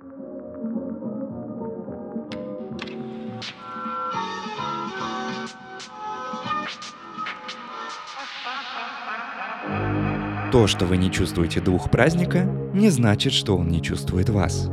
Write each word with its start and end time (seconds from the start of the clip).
То, 0.00 0.04
что 10.68 10.86
вы 10.86 10.98
не 10.98 11.10
чувствуете 11.10 11.60
дух 11.60 11.90
праздника, 11.90 12.44
не 12.72 12.90
значит, 12.90 13.32
что 13.32 13.56
он 13.56 13.66
не 13.68 13.82
чувствует 13.82 14.28
вас. 14.28 14.68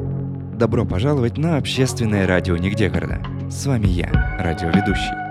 Добро 0.54 0.86
пожаловать 0.86 1.40
на 1.40 1.58
общественное 1.58 2.28
радио 2.28 2.56
«Нигде 2.58 2.90
города». 2.90 3.20
С 3.50 3.66
вами 3.66 3.88
я, 3.88 4.38
радиоведущий. 4.40 5.25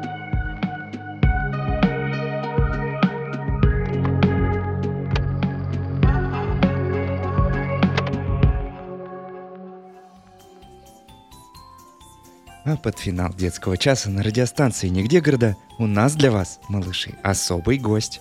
А 12.74 12.76
под 12.76 12.98
финал 12.98 13.32
детского 13.32 13.76
часа 13.76 14.10
на 14.10 14.24
радиостанции 14.24 14.88
«Нигде 14.88 15.20
города» 15.20 15.56
у 15.78 15.86
нас 15.86 16.16
для 16.16 16.32
вас, 16.32 16.58
малыши, 16.68 17.14
особый 17.22 17.78
гость. 17.78 18.20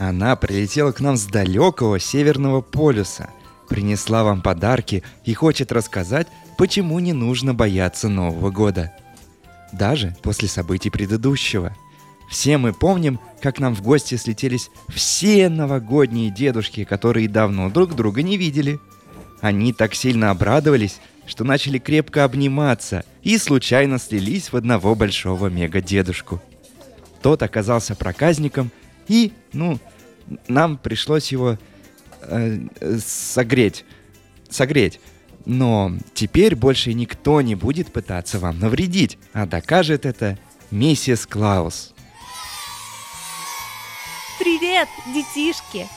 Она 0.00 0.34
прилетела 0.34 0.90
к 0.90 0.98
нам 0.98 1.16
с 1.16 1.24
далекого 1.26 2.00
Северного 2.00 2.62
полюса, 2.62 3.30
принесла 3.68 4.24
вам 4.24 4.42
подарки 4.42 5.04
и 5.24 5.34
хочет 5.34 5.70
рассказать, 5.70 6.26
почему 6.58 6.98
не 6.98 7.12
нужно 7.12 7.54
бояться 7.54 8.08
Нового 8.08 8.50
года. 8.50 8.92
Даже 9.72 10.16
после 10.20 10.48
событий 10.48 10.90
предыдущего. 10.90 11.72
Все 12.28 12.58
мы 12.58 12.72
помним, 12.72 13.20
как 13.40 13.60
нам 13.60 13.72
в 13.72 13.82
гости 13.82 14.16
слетелись 14.16 14.68
все 14.88 15.48
новогодние 15.48 16.30
дедушки, 16.30 16.82
которые 16.82 17.28
давно 17.28 17.70
друг 17.70 17.94
друга 17.94 18.22
не 18.22 18.36
видели. 18.36 18.80
Они 19.40 19.72
так 19.72 19.94
сильно 19.94 20.32
обрадовались, 20.32 20.98
что 21.32 21.44
начали 21.44 21.78
крепко 21.78 22.24
обниматься 22.24 23.06
и 23.22 23.38
случайно 23.38 23.98
слились 23.98 24.52
в 24.52 24.56
одного 24.56 24.94
большого 24.94 25.46
мега-дедушку. 25.46 26.42
Тот 27.22 27.42
оказался 27.42 27.94
проказником 27.94 28.70
и, 29.08 29.32
ну, 29.54 29.78
нам 30.46 30.76
пришлось 30.76 31.32
его 31.32 31.56
э, 32.20 32.58
согреть. 32.98 33.86
Согреть. 34.50 35.00
Но 35.46 35.92
теперь 36.12 36.54
больше 36.54 36.92
никто 36.92 37.40
не 37.40 37.54
будет 37.54 37.90
пытаться 37.90 38.38
вам 38.38 38.58
навредить, 38.60 39.16
а 39.32 39.46
докажет 39.46 40.04
это 40.04 40.38
миссис 40.70 41.24
Клаус. 41.24 41.94
Привет, 44.38 44.88
детишки! 45.14 45.88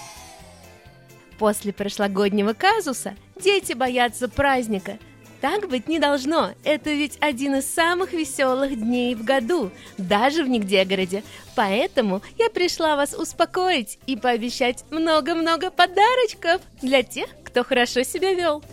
После 1.38 1.74
прошлогоднего 1.74 2.54
казуса 2.54 3.16
дети 3.44 3.74
боятся 3.74 4.30
праздника– 4.30 4.98
так 5.46 5.70
быть 5.70 5.88
не 5.88 6.00
должно. 6.00 6.54
Это 6.64 6.90
ведь 6.90 7.20
один 7.22 7.54
из 7.54 7.72
самых 7.72 8.14
веселых 8.14 8.76
дней 8.76 9.14
в 9.14 9.24
году, 9.24 9.70
даже 10.00 10.44
в 10.44 10.50
Нигдегороде. 10.50 11.24
Поэтому 11.56 12.24
я 12.40 12.50
пришла 12.50 12.96
вас 12.96 13.14
успокоить 13.14 14.00
и 14.08 14.18
пообещать 14.18 14.84
много-много 14.90 15.70
подарочков 15.70 16.64
для 16.82 17.04
тех, 17.04 17.28
кто 17.44 17.64
хорошо 17.64 18.02
себя 18.02 18.34
вел. 18.34 18.64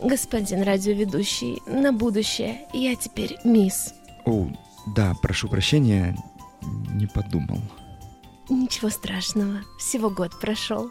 Господин 0.00 0.62
радиоведущий, 0.62 1.60
на 1.66 1.92
будущее 1.92 2.60
я 2.72 2.94
теперь 2.94 3.36
мисс. 3.42 3.92
О, 4.24 4.46
да, 4.94 5.12
прошу 5.20 5.48
прощения, 5.48 6.16
не 6.94 7.08
подумал. 7.08 7.58
Ничего 8.48 8.90
страшного, 8.90 9.62
всего 9.76 10.08
год 10.10 10.38
прошел. 10.40 10.88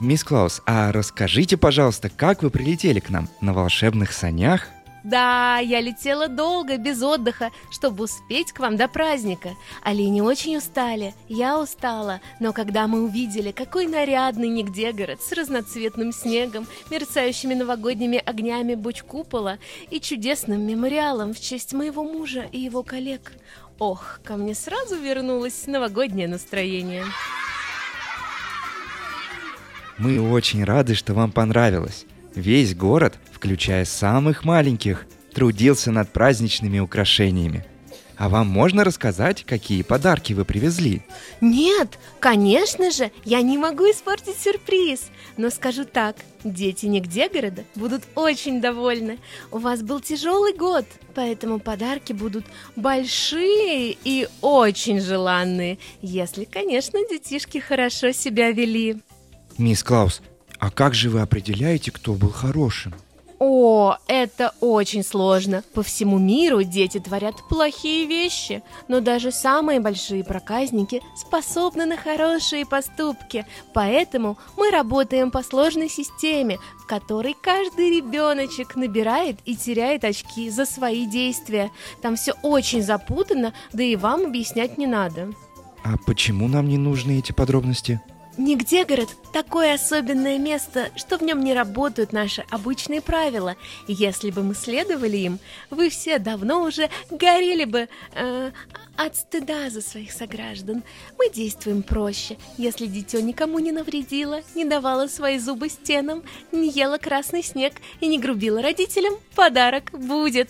Мисс 0.00 0.22
Клаус, 0.22 0.62
а 0.64 0.92
расскажите, 0.92 1.56
пожалуйста, 1.56 2.08
как 2.08 2.44
вы 2.44 2.50
прилетели 2.50 3.00
к 3.00 3.10
нам? 3.10 3.28
На 3.40 3.52
волшебных 3.52 4.12
санях? 4.12 4.68
Да, 5.02 5.58
я 5.58 5.80
летела 5.80 6.28
долго, 6.28 6.76
без 6.76 7.02
отдыха, 7.02 7.50
чтобы 7.70 8.04
успеть 8.04 8.52
к 8.52 8.60
вам 8.60 8.76
до 8.76 8.86
праздника. 8.86 9.50
Олени 9.82 10.20
очень 10.20 10.56
устали, 10.56 11.14
я 11.28 11.58
устала, 11.58 12.20
но 12.38 12.52
когда 12.52 12.86
мы 12.86 13.02
увидели, 13.02 13.50
какой 13.50 13.86
нарядный 13.88 14.48
нигде 14.48 14.92
город 14.92 15.20
с 15.20 15.32
разноцветным 15.32 16.12
снегом, 16.12 16.68
мерцающими 16.90 17.54
новогодними 17.54 18.18
огнями 18.18 18.76
буч 18.76 19.02
купола 19.02 19.58
и 19.90 19.98
чудесным 19.98 20.60
мемориалом 20.60 21.34
в 21.34 21.40
честь 21.40 21.72
моего 21.72 22.04
мужа 22.04 22.46
и 22.52 22.60
его 22.60 22.84
коллег, 22.84 23.32
ох, 23.80 24.20
ко 24.22 24.36
мне 24.36 24.54
сразу 24.54 24.96
вернулось 24.96 25.66
новогоднее 25.66 26.28
настроение. 26.28 27.04
Мы 29.98 30.20
очень 30.20 30.62
рады, 30.62 30.94
что 30.94 31.12
вам 31.12 31.32
понравилось. 31.32 32.06
Весь 32.34 32.74
город, 32.74 33.18
включая 33.32 33.84
самых 33.84 34.44
маленьких, 34.44 35.06
трудился 35.34 35.90
над 35.90 36.12
праздничными 36.12 36.78
украшениями. 36.78 37.64
А 38.16 38.28
вам 38.28 38.48
можно 38.48 38.82
рассказать, 38.82 39.44
какие 39.44 39.82
подарки 39.82 40.32
вы 40.32 40.44
привезли? 40.44 41.02
Нет, 41.40 41.98
конечно 42.18 42.90
же, 42.90 43.12
я 43.24 43.42
не 43.42 43.56
могу 43.58 43.84
испортить 43.84 44.38
сюрприз. 44.40 45.10
Но 45.36 45.50
скажу 45.50 45.84
так, 45.84 46.16
дети 46.42 46.86
нигде 46.86 47.28
города 47.28 47.64
будут 47.76 48.02
очень 48.16 48.60
довольны. 48.60 49.18
У 49.52 49.58
вас 49.58 49.82
был 49.82 50.00
тяжелый 50.00 50.52
год, 50.52 50.84
поэтому 51.14 51.60
подарки 51.60 52.12
будут 52.12 52.44
большие 52.74 53.96
и 54.02 54.28
очень 54.40 55.00
желанные, 55.00 55.78
если, 56.02 56.44
конечно, 56.44 56.98
детишки 57.08 57.58
хорошо 57.58 58.10
себя 58.10 58.50
вели. 58.50 58.96
Мисс 59.58 59.82
Клаус, 59.82 60.22
а 60.60 60.70
как 60.70 60.94
же 60.94 61.10
вы 61.10 61.20
определяете, 61.20 61.90
кто 61.90 62.14
был 62.14 62.30
хорошим? 62.30 62.94
О, 63.40 63.96
это 64.08 64.52
очень 64.60 65.04
сложно. 65.04 65.62
По 65.72 65.84
всему 65.84 66.18
миру 66.18 66.64
дети 66.64 66.98
творят 66.98 67.36
плохие 67.48 68.06
вещи, 68.06 68.62
но 68.88 69.00
даже 69.00 69.30
самые 69.30 69.78
большие 69.78 70.24
проказники 70.24 71.02
способны 71.16 71.86
на 71.86 71.96
хорошие 71.96 72.66
поступки. 72.66 73.46
Поэтому 73.74 74.38
мы 74.56 74.70
работаем 74.70 75.30
по 75.30 75.44
сложной 75.44 75.88
системе, 75.88 76.58
в 76.82 76.86
которой 76.86 77.36
каждый 77.40 77.96
ребеночек 77.96 78.74
набирает 78.74 79.38
и 79.44 79.54
теряет 79.56 80.02
очки 80.02 80.50
за 80.50 80.66
свои 80.66 81.06
действия. 81.06 81.70
Там 82.02 82.16
все 82.16 82.34
очень 82.42 82.82
запутано, 82.82 83.54
да 83.72 83.84
и 83.84 83.94
вам 83.94 84.26
объяснять 84.26 84.78
не 84.78 84.88
надо. 84.88 85.32
А 85.84 85.96
почему 86.06 86.48
нам 86.48 86.68
не 86.68 86.76
нужны 86.76 87.18
эти 87.18 87.30
подробности? 87.30 88.00
Нигде, 88.38 88.84
город, 88.84 89.08
такое 89.32 89.74
особенное 89.74 90.38
место, 90.38 90.90
что 90.94 91.18
в 91.18 91.22
нем 91.22 91.40
не 91.40 91.54
работают 91.54 92.12
наши 92.12 92.44
обычные 92.50 93.00
правила. 93.00 93.56
Если 93.88 94.30
бы 94.30 94.44
мы 94.44 94.54
следовали 94.54 95.16
им, 95.16 95.40
вы 95.70 95.90
все 95.90 96.20
давно 96.20 96.62
уже 96.62 96.88
горели 97.10 97.64
бы 97.64 97.88
э, 98.14 98.52
от 98.96 99.16
стыда 99.16 99.70
за 99.70 99.82
своих 99.82 100.12
сограждан. 100.12 100.84
Мы 101.18 101.30
действуем 101.30 101.82
проще. 101.82 102.38
Если 102.56 102.86
дитё 102.86 103.20
никому 103.20 103.58
не 103.58 103.72
навредило, 103.72 104.42
не 104.54 104.64
давало 104.64 105.08
свои 105.08 105.40
зубы 105.40 105.68
стенам, 105.68 106.22
не 106.52 106.70
ела 106.70 106.98
красный 106.98 107.42
снег 107.42 107.74
и 107.98 108.06
не 108.06 108.20
грубила 108.20 108.62
родителям, 108.62 109.14
подарок 109.34 109.90
будет. 109.90 110.48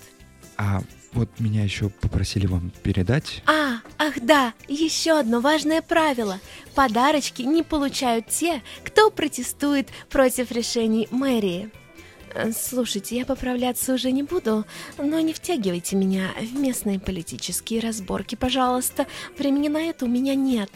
А 0.58 0.82
вот 1.12 1.28
меня 1.38 1.64
еще 1.64 1.88
попросили 1.88 2.46
вам 2.46 2.70
передать. 2.82 3.42
А, 3.46 3.78
ах 3.98 4.14
да, 4.20 4.54
еще 4.68 5.18
одно 5.18 5.40
важное 5.40 5.82
правило. 5.82 6.40
Подарочки 6.74 7.42
не 7.42 7.62
получают 7.62 8.28
те, 8.28 8.62
кто 8.84 9.10
протестует 9.10 9.88
против 10.10 10.52
решений 10.52 11.08
мэрии. 11.10 11.70
Э, 12.34 12.52
слушайте, 12.52 13.16
я 13.16 13.24
поправляться 13.24 13.94
уже 13.94 14.12
не 14.12 14.22
буду, 14.22 14.64
но 14.98 15.20
не 15.20 15.32
втягивайте 15.32 15.96
меня 15.96 16.30
в 16.40 16.58
местные 16.58 17.00
политические 17.00 17.80
разборки, 17.80 18.34
пожалуйста. 18.34 19.06
Времени 19.38 19.68
на 19.68 19.82
это 19.82 20.04
у 20.04 20.08
меня 20.08 20.34
нет. 20.34 20.70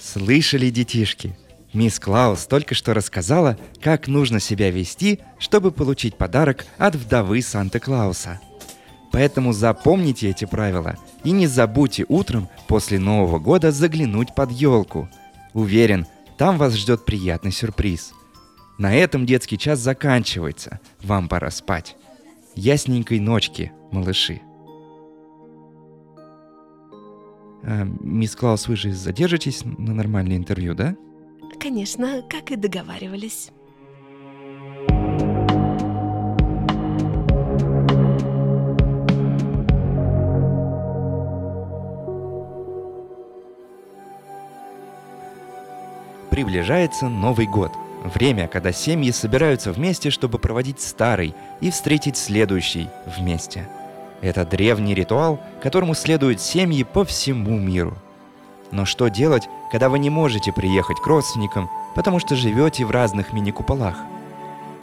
Слышали, 0.00 0.70
детишки? 0.70 1.36
Мисс 1.72 1.98
Клаус 1.98 2.46
только 2.46 2.74
что 2.74 2.94
рассказала, 2.94 3.58
как 3.82 4.08
нужно 4.08 4.40
себя 4.40 4.70
вести, 4.70 5.20
чтобы 5.38 5.72
получить 5.72 6.16
подарок 6.16 6.64
от 6.78 6.94
вдовы 6.94 7.42
Санта-Клауса. 7.42 8.40
Поэтому 9.16 9.54
запомните 9.54 10.28
эти 10.28 10.44
правила 10.44 10.96
и 11.24 11.30
не 11.30 11.46
забудьте 11.46 12.04
утром 12.06 12.50
после 12.68 12.98
Нового 12.98 13.38
года 13.38 13.72
заглянуть 13.72 14.34
под 14.34 14.50
елку. 14.52 15.08
Уверен, 15.54 16.06
там 16.36 16.58
вас 16.58 16.74
ждет 16.74 17.06
приятный 17.06 17.50
сюрприз. 17.50 18.12
На 18.76 18.94
этом 18.94 19.24
детский 19.24 19.56
час 19.56 19.78
заканчивается. 19.78 20.80
Вам 21.02 21.30
пора 21.30 21.50
спать. 21.50 21.96
Ясненькой 22.56 23.20
ночки, 23.20 23.72
малыши. 23.90 24.42
А, 27.62 27.84
мисс 28.00 28.36
Клаус, 28.36 28.68
вы 28.68 28.76
же 28.76 28.92
задержитесь 28.92 29.64
на 29.64 29.94
нормальное 29.94 30.36
интервью, 30.36 30.74
да? 30.74 30.94
Конечно, 31.58 32.20
как 32.28 32.50
и 32.50 32.56
договаривались. 32.56 33.50
Приближается 46.36 47.08
Новый 47.08 47.46
год. 47.46 47.72
Время, 48.04 48.46
когда 48.46 48.70
семьи 48.70 49.10
собираются 49.10 49.72
вместе, 49.72 50.10
чтобы 50.10 50.38
проводить 50.38 50.82
старый 50.82 51.34
и 51.62 51.70
встретить 51.70 52.18
следующий 52.18 52.90
вместе. 53.06 53.66
Это 54.20 54.44
древний 54.44 54.94
ритуал, 54.94 55.40
которому 55.62 55.94
следуют 55.94 56.42
семьи 56.42 56.82
по 56.82 57.06
всему 57.06 57.58
миру. 57.58 57.96
Но 58.70 58.84
что 58.84 59.08
делать, 59.08 59.48
когда 59.72 59.88
вы 59.88 59.98
не 59.98 60.10
можете 60.10 60.52
приехать 60.52 61.00
к 61.00 61.06
родственникам, 61.06 61.70
потому 61.94 62.18
что 62.18 62.36
живете 62.36 62.84
в 62.84 62.90
разных 62.90 63.32
мини-куполах? 63.32 63.96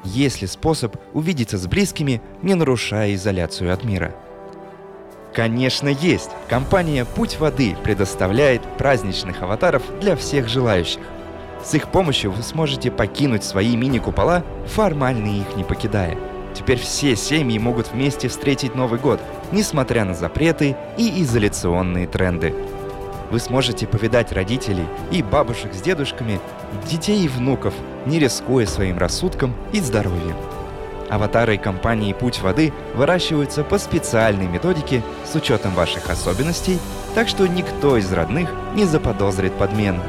Есть 0.03 0.41
ли 0.41 0.47
способ 0.47 0.95
увидеться 1.13 1.59
с 1.59 1.67
близкими, 1.67 2.19
не 2.41 2.55
нарушая 2.55 3.13
изоляцию 3.13 3.71
от 3.71 3.83
мира? 3.83 4.15
Конечно, 5.35 5.89
есть. 5.89 6.31
Компания 6.49 7.05
«Путь 7.05 7.39
воды» 7.39 7.75
предоставляет 7.83 8.63
праздничных 8.79 9.43
аватаров 9.43 9.83
для 10.01 10.15
всех 10.15 10.49
желающих. 10.49 11.01
С 11.63 11.73
их 11.75 11.87
помощью 11.87 12.31
вы 12.31 12.43
сможете 12.43 12.91
покинуть 12.91 13.43
свои 13.43 13.77
мини-купола, 13.77 14.43
формально 14.67 15.27
их 15.27 15.55
не 15.55 15.63
покидая. 15.63 16.17
Теперь 16.53 16.77
все 16.77 17.15
семьи 17.15 17.57
могут 17.57 17.91
вместе 17.91 18.27
встретить 18.27 18.75
Новый 18.75 18.99
год, 18.99 19.19
несмотря 19.51 20.03
на 20.03 20.13
запреты 20.13 20.75
и 20.97 21.23
изоляционные 21.23 22.05
тренды. 22.05 22.53
Вы 23.31 23.39
сможете 23.39 23.87
повидать 23.87 24.31
родителей 24.31 24.85
и 25.09 25.23
бабушек 25.23 25.73
с 25.73 25.81
дедушками, 25.81 26.39
детей 26.89 27.23
и 27.23 27.27
внуков, 27.27 27.73
не 28.05 28.19
рискуя 28.19 28.67
своим 28.67 28.97
рассудком 28.97 29.55
и 29.71 29.79
здоровьем. 29.79 30.35
Аватары 31.09 31.57
компании 31.57 32.13
«Путь 32.13 32.41
воды» 32.41 32.73
выращиваются 32.93 33.63
по 33.63 33.77
специальной 33.77 34.47
методике 34.47 35.01
с 35.25 35.35
учетом 35.35 35.73
ваших 35.73 36.09
особенностей, 36.09 36.77
так 37.15 37.27
что 37.27 37.47
никто 37.47 37.97
из 37.97 38.11
родных 38.11 38.51
не 38.75 38.85
заподозрит 38.85 39.53
подмену. 39.53 40.01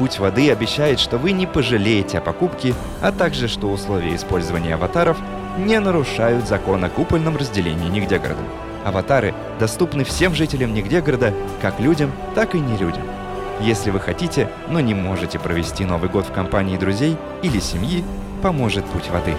Путь 0.00 0.18
воды 0.18 0.50
обещает, 0.50 0.98
что 0.98 1.18
вы 1.18 1.32
не 1.32 1.46
пожалеете 1.46 2.16
о 2.16 2.20
покупке, 2.22 2.72
а 3.02 3.12
также 3.12 3.48
что 3.48 3.70
условия 3.70 4.16
использования 4.16 4.72
аватаров 4.72 5.18
не 5.58 5.78
нарушают 5.78 6.48
закон 6.48 6.82
о 6.82 6.88
купольном 6.88 7.36
разделении 7.36 7.90
нигде 7.90 8.18
города. 8.18 8.40
Аватары 8.82 9.34
доступны 9.58 10.04
всем 10.04 10.34
жителям 10.34 10.72
нигде 10.72 11.02
города, 11.02 11.34
как 11.60 11.80
людям, 11.80 12.12
так 12.34 12.54
и 12.54 12.60
не 12.60 12.78
людям. 12.78 13.02
Если 13.60 13.90
вы 13.90 14.00
хотите, 14.00 14.48
но 14.70 14.80
не 14.80 14.94
можете 14.94 15.38
провести 15.38 15.84
Новый 15.84 16.08
год 16.08 16.24
в 16.24 16.32
компании 16.32 16.78
друзей 16.78 17.18
или 17.42 17.60
семьи, 17.60 18.02
поможет 18.42 18.86
Путь 18.86 19.10
воды. 19.10 19.34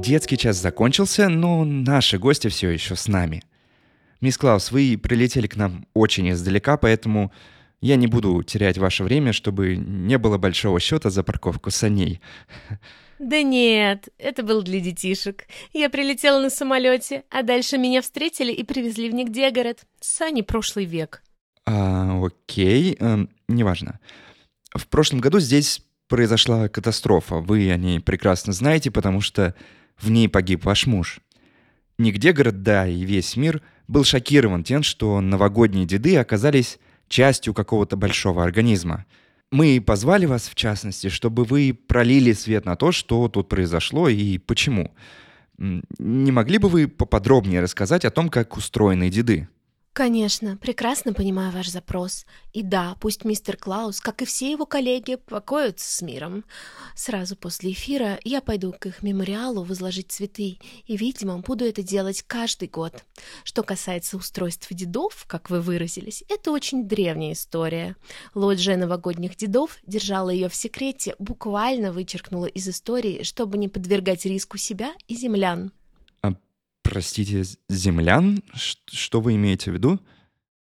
Детский 0.00 0.38
час 0.38 0.56
закончился, 0.56 1.28
но 1.28 1.62
наши 1.64 2.18
гости 2.18 2.48
все 2.48 2.70
еще 2.70 2.96
с 2.96 3.06
нами. 3.06 3.42
Мисс 4.22 4.38
Клаус, 4.38 4.72
вы 4.72 4.98
прилетели 5.00 5.46
к 5.46 5.56
нам 5.56 5.86
очень 5.92 6.30
издалека, 6.30 6.78
поэтому 6.78 7.30
я 7.82 7.96
не 7.96 8.06
буду 8.06 8.42
терять 8.42 8.78
ваше 8.78 9.04
время, 9.04 9.34
чтобы 9.34 9.76
не 9.76 10.16
было 10.16 10.38
большого 10.38 10.80
счета 10.80 11.10
за 11.10 11.22
парковку 11.22 11.70
саней. 11.70 12.20
Да 13.18 13.42
нет, 13.42 14.08
это 14.16 14.42
был 14.42 14.62
для 14.62 14.80
детишек. 14.80 15.44
Я 15.74 15.90
прилетела 15.90 16.40
на 16.40 16.48
самолете, 16.48 17.24
а 17.28 17.42
дальше 17.42 17.76
меня 17.76 18.00
встретили 18.00 18.52
и 18.52 18.64
привезли 18.64 19.10
в 19.10 19.14
Нигдегород. 19.14 19.80
Сани 20.00 20.40
прошлый 20.40 20.86
век. 20.86 21.22
А, 21.66 22.18
окей, 22.24 22.96
эм, 22.98 23.28
неважно. 23.48 24.00
В 24.74 24.86
прошлом 24.86 25.20
году 25.20 25.40
здесь 25.40 25.82
произошла 26.08 26.68
катастрофа. 26.68 27.36
Вы 27.36 27.70
о 27.70 27.76
ней 27.76 28.00
прекрасно 28.00 28.54
знаете, 28.54 28.90
потому 28.90 29.20
что 29.20 29.54
в 30.00 30.10
ней 30.10 30.28
погиб 30.28 30.64
ваш 30.64 30.86
муж. 30.86 31.20
Нигде 31.98 32.32
город, 32.32 32.62
да, 32.62 32.86
и 32.86 33.02
весь 33.02 33.36
мир 33.36 33.62
был 33.86 34.04
шокирован 34.04 34.64
тем, 34.64 34.82
что 34.82 35.20
новогодние 35.20 35.84
деды 35.84 36.16
оказались 36.16 36.78
частью 37.08 37.52
какого-то 37.52 37.96
большого 37.96 38.42
организма. 38.42 39.04
Мы 39.50 39.82
позвали 39.84 40.26
вас, 40.26 40.48
в 40.48 40.54
частности, 40.54 41.08
чтобы 41.08 41.44
вы 41.44 41.74
пролили 41.74 42.32
свет 42.32 42.64
на 42.64 42.76
то, 42.76 42.92
что 42.92 43.28
тут 43.28 43.48
произошло 43.48 44.08
и 44.08 44.38
почему. 44.38 44.94
Не 45.58 46.32
могли 46.32 46.58
бы 46.58 46.68
вы 46.68 46.88
поподробнее 46.88 47.60
рассказать 47.60 48.04
о 48.04 48.10
том, 48.10 48.28
как 48.28 48.56
устроены 48.56 49.10
деды? 49.10 49.48
Конечно, 49.92 50.56
прекрасно 50.56 51.12
понимаю 51.12 51.50
ваш 51.50 51.68
запрос. 51.68 52.24
И 52.52 52.62
да, 52.62 52.96
пусть 53.00 53.24
мистер 53.24 53.56
Клаус, 53.56 54.00
как 54.00 54.22
и 54.22 54.24
все 54.24 54.52
его 54.52 54.64
коллеги, 54.64 55.16
покоятся 55.16 55.92
с 55.92 56.00
миром. 56.00 56.44
Сразу 56.94 57.34
после 57.34 57.72
эфира 57.72 58.20
я 58.22 58.40
пойду 58.40 58.72
к 58.72 58.86
их 58.86 59.02
мемориалу 59.02 59.64
возложить 59.64 60.12
цветы, 60.12 60.58
и, 60.86 60.96
видимо, 60.96 61.38
буду 61.38 61.64
это 61.64 61.82
делать 61.82 62.22
каждый 62.22 62.68
год. 62.68 63.04
Что 63.42 63.64
касается 63.64 64.16
устройства 64.16 64.76
дедов, 64.76 65.24
как 65.26 65.50
вы 65.50 65.60
выразились, 65.60 66.22
это 66.28 66.52
очень 66.52 66.86
древняя 66.86 67.32
история. 67.32 67.96
Лоджия 68.32 68.76
новогодних 68.76 69.36
дедов 69.36 69.78
держала 69.84 70.30
ее 70.30 70.48
в 70.48 70.54
секрете, 70.54 71.16
буквально 71.18 71.92
вычеркнула 71.92 72.46
из 72.46 72.68
истории, 72.68 73.24
чтобы 73.24 73.58
не 73.58 73.68
подвергать 73.68 74.24
риску 74.24 74.56
себя 74.56 74.92
и 75.08 75.16
землян. 75.16 75.72
Простите, 76.82 77.44
землян? 77.68 78.42
Что 78.54 79.20
вы 79.20 79.34
имеете 79.34 79.70
в 79.70 79.74
виду? 79.74 80.00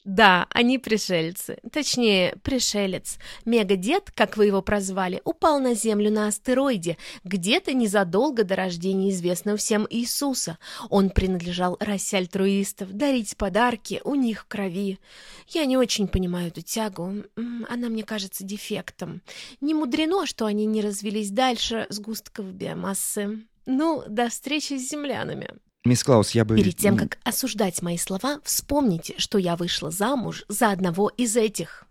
Да, 0.05 0.47
они 0.51 0.79
пришельцы. 0.79 1.57
Точнее, 1.73 2.37
пришелец. 2.43 3.19
Мегадед, 3.47 4.11
как 4.15 4.37
вы 4.37 4.47
его 4.47 4.61
прозвали, 4.61 5.23
упал 5.25 5.61
на 5.61 5.75
Землю 5.75 6.11
на 6.11 6.27
астероиде, 6.27 6.99
где-то 7.25 7.73
незадолго 7.73 8.45
до 8.45 8.55
рождения 8.55 9.09
известного 9.09 9.57
всем 9.57 9.87
Иисуса. 9.89 10.59
Он 10.91 11.09
принадлежал 11.09 11.79
расе 11.81 12.19
альтруистов, 12.19 12.93
дарить 12.93 13.35
подарки 13.39 14.03
у 14.05 14.15
них 14.15 14.43
в 14.43 14.47
крови. 14.47 14.99
Я 15.49 15.65
не 15.65 15.79
очень 15.79 16.07
понимаю 16.07 16.49
эту 16.49 16.61
тягу. 16.61 17.25
Она 17.71 17.89
мне 17.89 18.03
кажется 18.03 18.45
дефектом. 18.45 19.23
Не 19.63 19.73
мудрено, 19.73 20.27
что 20.27 20.45
они 20.45 20.67
не 20.67 20.83
развелись 20.83 21.31
дальше 21.31 21.87
сгустков 21.89 22.53
биомассы. 22.53 23.39
Ну, 23.65 24.05
до 24.07 24.29
встречи 24.29 24.77
с 24.77 24.91
землянами. 24.91 25.49
Мисс 25.85 26.03
Клаус, 26.03 26.31
я 26.31 26.47
бы... 26.47 26.57
Перед 26.57 26.77
тем, 26.77 26.97
как 26.97 27.19
осуждать 27.25 27.83
мои 27.83 27.99
слова, 27.99 28.41
вспомните, 28.43 29.15
что 29.19 29.37
я 29.37 29.55
вышла 29.55 29.91
замуж 29.91 30.45
за 30.49 30.71
одного 30.71 31.11
из 31.11 31.37
этих. 31.37 31.85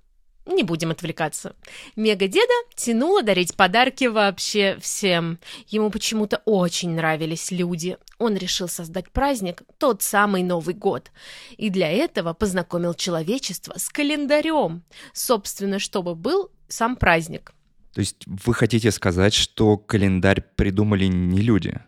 Не 0.47 0.63
будем 0.63 0.89
отвлекаться. 0.89 1.55
Мега-деда 1.95 2.53
тянула 2.75 3.21
дарить 3.21 3.55
подарки 3.55 4.05
вообще 4.05 4.77
всем. 4.81 5.39
Ему 5.67 5.91
почему-то 5.91 6.41
очень 6.45 6.95
нравились 6.95 7.51
люди. 7.51 7.97
Он 8.17 8.35
решил 8.35 8.67
создать 8.67 9.09
праздник, 9.11 9.61
тот 9.77 10.01
самый 10.01 10.41
Новый 10.41 10.73
год. 10.73 11.11
И 11.57 11.69
для 11.69 11.89
этого 11.89 12.33
познакомил 12.33 12.95
человечество 12.95 13.75
с 13.77 13.89
календарем. 13.89 14.83
Собственно, 15.13 15.77
чтобы 15.77 16.15
был 16.15 16.51
сам 16.67 16.95
праздник. 16.95 17.53
То 17.93 17.99
есть 17.99 18.23
вы 18.25 18.55
хотите 18.55 18.91
сказать, 18.91 19.35
что 19.35 19.77
календарь 19.77 20.43
придумали 20.55 21.05
не 21.05 21.41
люди? 21.41 21.79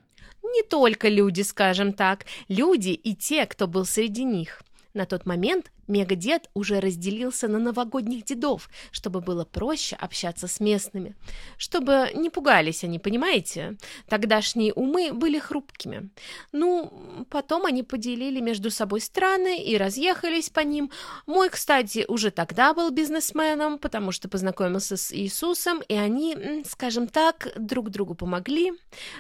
Не 0.55 0.63
только 0.63 1.09
люди, 1.09 1.41
скажем 1.41 1.91
так, 1.93 2.25
люди 2.47 2.89
и 2.89 3.13
те, 3.13 3.45
кто 3.45 3.67
был 3.67 3.85
среди 3.85 4.23
них. 4.23 4.61
На 4.93 5.05
тот 5.05 5.25
момент 5.25 5.71
Мегадед 5.87 6.49
уже 6.53 6.79
разделился 6.79 7.47
на 7.47 7.59
новогодних 7.59 8.25
дедов, 8.25 8.69
чтобы 8.91 9.21
было 9.21 9.45
проще 9.45 9.95
общаться 9.95 10.47
с 10.47 10.59
местными. 10.59 11.15
Чтобы 11.57 12.11
не 12.15 12.29
пугались 12.29 12.83
они, 12.83 12.99
понимаете? 12.99 13.77
Тогдашние 14.07 14.73
умы 14.73 15.13
были 15.13 15.39
хрупкими. 15.39 16.09
Ну, 16.51 17.25
потом 17.29 17.65
они 17.65 17.83
поделили 17.83 18.39
между 18.39 18.71
собой 18.71 19.01
страны 19.01 19.63
и 19.63 19.77
разъехались 19.77 20.49
по 20.49 20.61
ним. 20.61 20.91
Мой, 21.25 21.49
кстати, 21.49 22.05
уже 22.07 22.31
тогда 22.31 22.73
был 22.73 22.91
бизнесменом, 22.91 23.77
потому 23.77 24.11
что 24.11 24.29
познакомился 24.29 24.97
с 24.97 25.13
Иисусом, 25.13 25.81
и 25.87 25.93
они, 25.93 26.63
скажем 26.65 27.07
так, 27.07 27.49
друг 27.55 27.89
другу 27.89 28.15
помогли. 28.15 28.73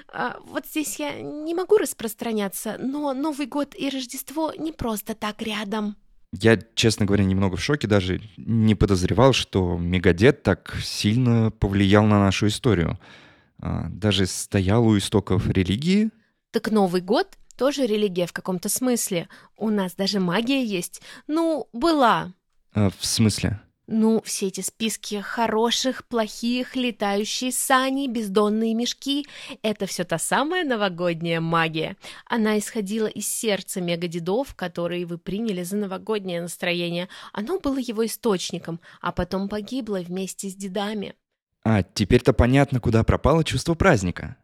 А, 0.07 0.39
вот 0.45 0.65
здесь 0.65 0.99
я 0.99 1.21
не 1.21 1.53
могу 1.53 1.77
распространяться, 1.77 2.77
но 2.79 3.13
Новый 3.13 3.45
год 3.45 3.75
и 3.77 3.89
Рождество 3.89 4.53
не 4.57 4.71
просто 4.71 5.15
так 5.15 5.41
рядом. 5.41 5.95
Я, 6.41 6.59
честно 6.75 7.05
говоря, 7.05 7.23
немного 7.23 7.55
в 7.55 7.61
шоке, 7.61 7.87
даже 7.87 8.21
не 8.37 8.75
подозревал, 8.75 9.33
что 9.33 9.77
Мегадет 9.77 10.43
так 10.43 10.75
сильно 10.83 11.51
повлиял 11.51 12.05
на 12.05 12.19
нашу 12.19 12.47
историю. 12.47 12.99
А, 13.59 13.87
даже 13.89 14.25
стоял 14.25 14.85
у 14.85 14.97
истоков 14.97 15.47
религии. 15.49 16.09
Так 16.51 16.71
Новый 16.71 17.01
год 17.01 17.37
тоже 17.57 17.85
религия 17.85 18.27
в 18.27 18.33
каком-то 18.33 18.69
смысле. 18.69 19.29
У 19.57 19.69
нас 19.69 19.95
даже 19.95 20.19
магия 20.19 20.63
есть. 20.63 21.01
Ну, 21.27 21.69
была. 21.71 22.33
А, 22.73 22.89
в 22.89 23.05
смысле? 23.05 23.61
Ну, 23.87 24.19
все 24.23 24.47
эти 24.47 24.61
списки 24.61 25.21
хороших, 25.21 26.05
плохих, 26.07 26.75
летающие 26.75 27.51
сани, 27.51 28.07
бездонные 28.07 28.73
мешки— 28.73 29.27
это 29.61 29.85
все 29.85 30.03
та 30.03 30.17
самая 30.17 30.63
новогодняя 30.63 31.39
магия. 31.39 31.95
Она 32.25 32.57
исходила 32.57 33.05
из 33.05 33.27
сердца 33.27 33.81
мегадедов, 33.81 34.55
которые 34.55 35.05
вы 35.05 35.19
приняли 35.19 35.61
за 35.61 35.77
новогоднее 35.77 36.41
настроение. 36.41 37.09
Оно 37.31 37.59
было 37.59 37.77
его 37.77 38.03
источником, 38.05 38.79
а 39.01 39.11
потом 39.11 39.49
погибло 39.49 39.99
вместе 39.99 40.49
с 40.49 40.55
дедами. 40.55 41.13
А, 41.63 41.83
теперь-то 41.83 42.33
понятно, 42.33 42.79
куда 42.79 43.03
пропало 43.03 43.43
чувство 43.43 43.75
праздника. 43.75 44.37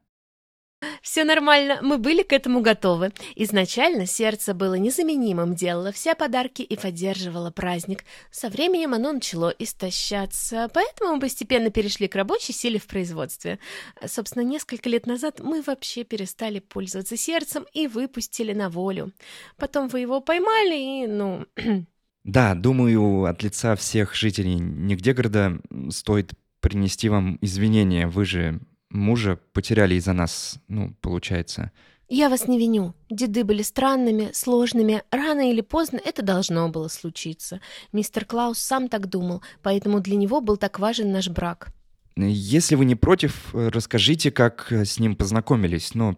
Все 1.02 1.24
нормально, 1.24 1.80
мы 1.82 1.98
были 1.98 2.24
к 2.24 2.34
этому 2.34 2.62
готовы. 2.62 3.12
Изначально 3.36 4.06
сердце 4.06 4.54
было 4.54 4.76
незаменимым, 4.76 5.56
делало 5.56 5.92
все 5.92 6.16
подарки 6.16 6.62
и 6.62 6.76
поддерживало 6.76 7.52
праздник. 7.52 8.04
Со 8.32 8.50
временем 8.50 8.94
оно 8.94 9.12
начало 9.12 9.50
истощаться, 9.50 10.70
поэтому 10.74 11.16
мы 11.16 11.22
постепенно 11.22 11.70
перешли 11.70 12.08
к 12.08 12.16
рабочей 12.16 12.54
силе 12.54 12.80
в 12.80 12.88
производстве. 12.88 13.60
Собственно, 14.06 14.44
несколько 14.44 14.90
лет 14.90 15.06
назад 15.06 15.40
мы 15.40 15.62
вообще 15.62 16.04
перестали 16.04 16.60
пользоваться 16.60 17.18
сердцем 17.18 17.66
и 17.74 17.88
выпустили 17.88 18.54
на 18.54 18.70
волю. 18.70 19.12
Потом 19.58 19.88
вы 19.88 20.02
его 20.02 20.22
поймали 20.22 21.04
и, 21.04 21.08
ну... 21.08 21.46
Да, 22.24 22.54
думаю, 22.54 23.26
от 23.26 23.42
лица 23.42 23.76
всех 23.76 24.14
жителей 24.14 24.54
нигде 24.60 25.14
города 25.14 25.60
стоит 25.90 26.34
принести 26.60 27.10
вам 27.10 27.40
извинения. 27.42 28.06
Вы 28.06 28.26
же 28.26 28.60
мужа 28.92 29.40
потеряли 29.54 29.96
из-за 29.96 30.14
нас, 30.14 30.60
ну, 30.68 30.94
получается. 31.02 31.72
Я 32.10 32.30
вас 32.30 32.48
не 32.48 32.60
виню. 32.60 32.94
Деды 33.10 33.46
были 33.46 33.62
странными, 33.62 34.32
сложными. 34.34 35.02
Рано 35.12 35.50
или 35.50 35.62
поздно 35.62 36.00
это 36.04 36.22
должно 36.22 36.68
было 36.68 36.90
случиться. 36.90 37.62
Мистер 37.94 38.26
Клаус 38.26 38.58
сам 38.60 38.90
так 38.90 39.08
думал, 39.08 39.42
поэтому 39.64 40.02
для 40.02 40.18
него 40.18 40.42
был 40.42 40.58
так 40.58 40.78
важен 40.80 41.12
наш 41.12 41.30
брак. 41.30 41.70
Если 42.18 42.76
вы 42.76 42.84
не 42.84 42.96
против, 42.96 43.54
расскажите, 43.54 44.30
как 44.30 44.72
с 44.72 45.00
ним 45.00 45.16
познакомились. 45.16 45.96
Но 45.96 46.18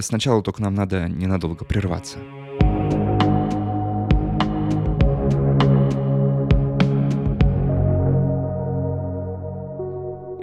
сначала 0.00 0.42
только 0.42 0.60
нам 0.60 0.74
надо 0.74 1.08
ненадолго 1.08 1.64
прерваться. 1.64 2.18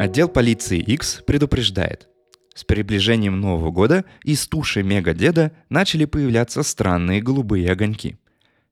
Отдел 0.05 0.29
полиции 0.29 0.77
X 0.77 1.23
предупреждает. 1.25 2.07
С 2.53 2.63
приближением 2.63 3.41
Нового 3.41 3.71
года 3.71 4.05
из 4.23 4.47
туши 4.47 4.83
Мега-деда 4.83 5.51
начали 5.69 6.05
появляться 6.05 6.61
странные 6.61 7.23
голубые 7.23 7.71
огоньки. 7.71 8.19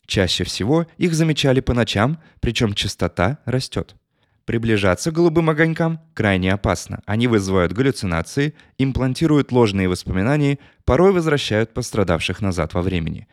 Чаще 0.05 0.43
всего 0.43 0.85
их 0.97 1.15
замечали 1.15 1.59
по 1.59 1.73
ночам, 1.73 2.19
причем 2.39 2.75
частота 2.75 3.39
растет. 3.45 3.95
Приближаться 4.45 5.09
к 5.09 5.15
голубым 5.15 5.49
огонькам 5.49 6.01
крайне 6.13 6.53
опасно. 6.53 7.01
Они 7.07 7.25
вызывают 7.25 7.73
галлюцинации, 7.73 8.53
имплантируют 8.77 9.51
ложные 9.51 9.89
воспоминания, 9.89 10.59
порой 10.85 11.13
возвращают 11.13 11.73
пострадавших 11.73 12.41
назад 12.41 12.75
во 12.75 12.83
времени. 12.83 13.27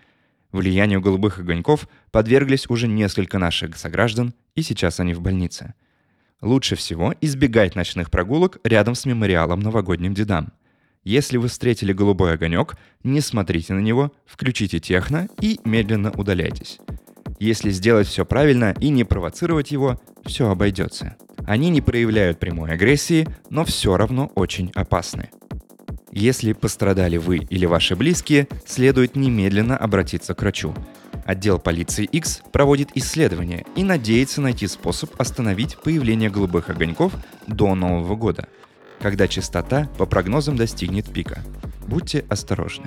Влиянию 0.52 1.02
голубых 1.02 1.38
огоньков 1.38 1.86
подверглись 2.12 2.64
уже 2.70 2.88
несколько 2.88 3.38
наших 3.38 3.76
сограждан, 3.76 4.32
и 4.54 4.62
сейчас 4.62 5.00
они 5.00 5.12
в 5.12 5.20
больнице– 5.20 5.74
Лучше 6.42 6.74
всего 6.74 7.14
избегать 7.20 7.76
ночных 7.76 8.10
прогулок 8.10 8.58
рядом 8.64 8.94
с 8.94 9.04
мемориалом 9.04 9.60
новогодним 9.60 10.14
дедам. 10.14 10.52
Если 11.04 11.36
вы 11.36 11.48
встретили 11.48 11.92
голубой 11.92 12.34
огонек, 12.34 12.76
не 13.04 13.20
смотрите 13.20 13.72
на 13.72 13.80
него, 13.80 14.12
включите 14.26 14.80
техно 14.80 15.28
и 15.40 15.60
медленно 15.64 16.10
удаляйтесь. 16.12 16.78
Если 17.38 17.70
сделать 17.70 18.06
все 18.06 18.26
правильно 18.26 18.74
и 18.80 18.90
не 18.90 19.04
провоцировать 19.04 19.70
его, 19.70 20.00
все 20.24 20.50
обойдется. 20.50 21.16
Они 21.46 21.70
не 21.70 21.80
проявляют 21.80 22.38
прямой 22.38 22.72
агрессии, 22.72 23.26
но 23.48 23.64
все 23.64 23.96
равно 23.96 24.30
очень 24.34 24.70
опасны. 24.74 25.30
Если 26.12 26.52
пострадали 26.52 27.16
вы 27.16 27.38
или 27.38 27.66
ваши 27.66 27.96
близкие, 27.96 28.48
следует 28.66 29.16
немедленно 29.16 29.76
обратиться 29.76 30.34
к 30.34 30.42
врачу. 30.42 30.74
Отдел 31.30 31.60
полиции 31.60 32.06
X 32.06 32.42
проводит 32.50 32.88
исследования 32.96 33.64
и 33.76 33.84
надеется 33.84 34.40
найти 34.40 34.66
способ 34.66 35.14
остановить 35.20 35.76
появление 35.76 36.28
голубых 36.28 36.70
огоньков 36.70 37.14
до 37.46 37.76
Нового 37.76 38.16
года, 38.16 38.48
когда 38.98 39.28
частота 39.28 39.88
по 39.96 40.06
прогнозам 40.06 40.56
достигнет 40.56 41.06
пика. 41.12 41.44
Будьте 41.86 42.24
осторожны. 42.28 42.86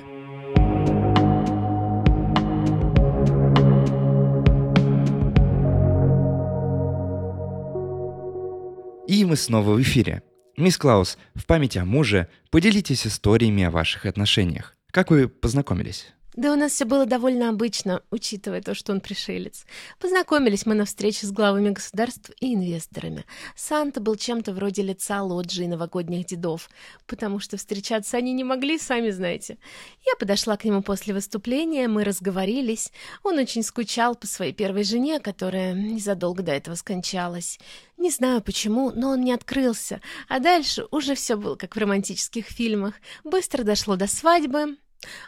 И 9.08 9.24
мы 9.24 9.36
снова 9.36 9.72
в 9.72 9.80
эфире. 9.80 10.22
Мисс 10.58 10.76
Клаус, 10.76 11.16
в 11.34 11.46
память 11.46 11.78
о 11.78 11.86
муже 11.86 12.28
поделитесь 12.50 13.06
историями 13.06 13.62
о 13.62 13.70
ваших 13.70 14.04
отношениях. 14.04 14.76
Как 14.90 15.10
вы 15.10 15.28
познакомились? 15.28 16.13
Да 16.36 16.52
у 16.52 16.56
нас 16.56 16.72
все 16.72 16.84
было 16.84 17.06
довольно 17.06 17.48
обычно, 17.48 18.02
учитывая 18.10 18.60
то, 18.60 18.74
что 18.74 18.92
он 18.92 19.00
пришелец. 19.00 19.64
Познакомились 20.00 20.66
мы 20.66 20.74
на 20.74 20.84
встрече 20.84 21.26
с 21.26 21.30
главами 21.30 21.70
государств 21.70 22.32
и 22.40 22.54
инвесторами. 22.54 23.24
Санта 23.54 24.00
был 24.00 24.16
чем-то 24.16 24.52
вроде 24.52 24.82
лица 24.82 25.22
лоджии 25.22 25.66
новогодних 25.66 26.26
дедов, 26.26 26.70
потому 27.06 27.38
что 27.38 27.56
встречаться 27.56 28.16
они 28.16 28.32
не 28.32 28.42
могли, 28.42 28.78
сами 28.78 29.10
знаете. 29.10 29.58
Я 30.04 30.16
подошла 30.18 30.56
к 30.56 30.64
нему 30.64 30.82
после 30.82 31.14
выступления, 31.14 31.86
мы 31.86 32.02
разговорились. 32.02 32.90
Он 33.22 33.38
очень 33.38 33.62
скучал 33.62 34.16
по 34.16 34.26
своей 34.26 34.52
первой 34.52 34.82
жене, 34.82 35.20
которая 35.20 35.72
незадолго 35.72 36.42
до 36.42 36.50
этого 36.50 36.74
скончалась. 36.74 37.60
Не 37.96 38.10
знаю 38.10 38.42
почему, 38.42 38.90
но 38.90 39.10
он 39.10 39.20
не 39.20 39.32
открылся, 39.32 40.00
а 40.28 40.40
дальше 40.40 40.84
уже 40.90 41.14
все 41.14 41.36
было 41.36 41.54
как 41.54 41.76
в 41.76 41.78
романтических 41.78 42.46
фильмах. 42.46 42.94
Быстро 43.22 43.62
дошло 43.62 43.94
до 43.94 44.08
свадьбы, 44.08 44.76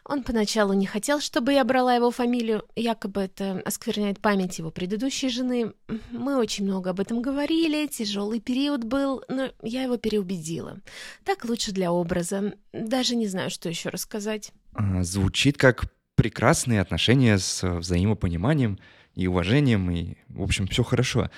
он 0.04 0.22
поначалу 0.22 0.72
не 0.72 0.86
хотел, 0.86 1.20
чтобы 1.20 1.52
я 1.52 1.64
брала 1.64 1.94
его 1.94 2.10
фамилию, 2.10 2.64
якобы 2.76 3.22
это 3.22 3.62
оскверняет 3.64 4.20
память 4.20 4.58
его 4.58 4.70
предыдущей 4.70 5.28
жены. 5.28 5.72
Мы 6.10 6.36
очень 6.36 6.64
много 6.64 6.90
об 6.90 7.00
этом 7.00 7.22
говорили, 7.22 7.86
тяжелый 7.86 8.40
период 8.40 8.84
был, 8.84 9.22
но 9.28 9.50
я 9.62 9.82
его 9.82 9.96
переубедила. 9.96 10.80
Так 11.24 11.44
лучше 11.44 11.72
для 11.72 11.92
образа. 11.92 12.54
Даже 12.72 13.16
не 13.16 13.26
знаю, 13.26 13.50
что 13.50 13.68
еще 13.68 13.88
рассказать. 13.90 14.52
А, 14.74 15.02
звучит 15.02 15.56
как 15.56 15.86
прекрасные 16.14 16.80
отношения 16.80 17.38
с 17.38 17.62
взаимопониманием 17.62 18.78
и 19.14 19.26
уважением, 19.26 19.90
и, 19.90 20.16
в 20.28 20.42
общем, 20.42 20.66
все 20.66 20.82
хорошо. 20.82 21.30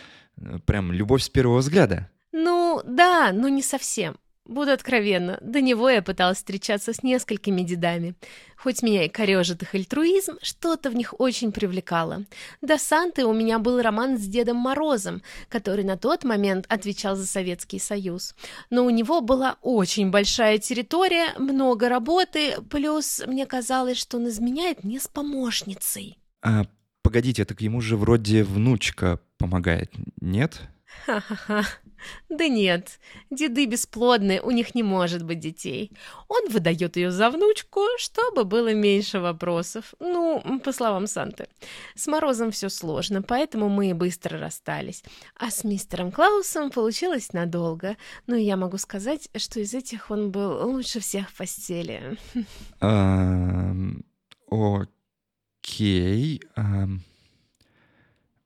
Прям 0.67 0.93
любовь 0.93 1.23
с 1.23 1.29
первого 1.29 1.59
взгляда. 1.59 2.11
Ну, 2.33 2.81
да, 2.85 3.33
но 3.33 3.49
не 3.49 3.63
совсем. 3.63 4.17
Буду 4.49 4.73
откровенна, 4.73 5.39
до 5.43 5.61
него 5.61 5.91
я 5.91 6.01
пыталась 6.01 6.39
встречаться 6.39 6.95
с 6.95 7.03
несколькими 7.03 7.61
дедами. 7.61 8.15
Хоть 8.57 8.83
меня 8.83 9.05
и 9.05 9.09
корежит 9.11 9.63
их 9.63 9.75
альтруизм, 9.75 10.39
что-то 10.41 10.89
в 10.89 10.97
них 10.97 11.15
очень 11.21 11.53
привлекало. 11.53 12.25
До 12.63 12.79
Санты 12.79 13.27
у 13.27 13.35
меня 13.35 13.59
был 13.59 13.83
роман 13.83 14.17
с 14.17 14.23
Дедом 14.23 14.57
Морозом, 14.57 15.21
который 15.51 15.85
на 15.85 15.99
тот 15.99 16.25
момент 16.25 16.65
отвечал 16.71 17.15
за 17.15 17.27
Советский 17.27 17.79
Союз. 17.79 18.35
Но 18.71 18.87
у 18.87 18.91
него 18.91 19.21
была 19.21 19.59
очень 19.61 20.11
большая 20.11 20.57
территория, 20.57 21.35
много 21.39 21.91
работы, 21.91 22.55
плюс 22.71 23.23
мне 23.27 23.45
казалось, 23.45 23.99
что 23.99 24.17
он 24.17 24.29
изменяет 24.29 24.83
мне 24.83 24.99
с 24.99 25.09
помощницей. 25.09 26.17
А, 26.41 26.65
погодите, 27.03 27.45
так 27.45 27.61
ему 27.61 27.83
же 27.83 27.99
вроде 27.99 28.45
внучка 28.45 29.21
помогает, 29.37 29.93
нет? 30.23 30.63
Ха-ха-ха. 31.05 31.67
Да 32.29 32.49
нет, 32.49 33.01
деды 33.31 33.67
бесплодные, 33.67 34.41
у 34.43 34.51
них 34.51 34.75
не 34.75 34.83
может 34.83 35.25
быть 35.25 35.41
детей. 35.41 35.93
Он 36.29 36.49
выдает 36.49 36.97
ее 36.97 37.11
за 37.11 37.31
внучку, 37.31 37.81
чтобы 37.99 38.45
было 38.45 38.75
меньше 38.75 39.19
вопросов. 39.19 39.95
Ну, 39.99 40.61
по 40.65 40.73
словам 40.73 41.07
Санты. 41.07 41.49
С 41.95 42.07
Морозом 42.07 42.51
все 42.51 42.69
сложно, 42.69 43.23
поэтому 43.23 43.69
мы 43.69 43.91
и 43.91 43.93
быстро 43.93 44.39
расстались. 44.39 45.03
А 45.37 45.51
с 45.51 45.65
мистером 45.65 46.13
Клаусом 46.13 46.71
получилось 46.71 47.33
надолго. 47.33 47.97
Но 48.27 48.37
я 48.37 48.57
могу 48.57 48.79
сказать, 48.79 49.29
что 49.37 49.61
из 49.61 49.75
этих 49.75 50.11
он 50.11 50.31
был 50.31 50.67
лучше 50.69 51.01
всех 51.01 51.31
в 51.31 51.37
постели. 51.37 52.17
Окей. 54.51 56.43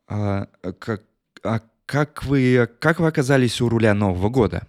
А 0.09 0.47
как 0.78 1.02
а 1.42 1.61
как 1.92 2.25
вы, 2.25 2.70
как 2.78 3.00
вы 3.00 3.08
оказались 3.08 3.61
у 3.61 3.68
руля 3.68 3.92
Нового 3.92 4.30
года? 4.30 4.66